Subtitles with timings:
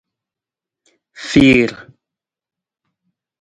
[1.27, 1.71] Fiir.